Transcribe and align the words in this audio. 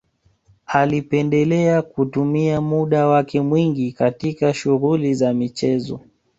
Alipendelea 0.65 1.81
kutumia 1.81 2.61
muda 2.61 3.07
wake 3.07 3.41
mwingi 3.41 3.91
katika 3.91 4.53
shughuli 4.53 5.13
za 5.13 5.33
michezo 5.33 5.99